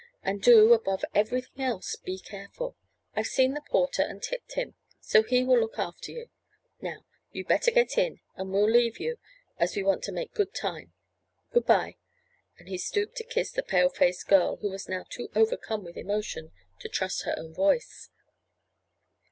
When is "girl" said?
14.27-14.57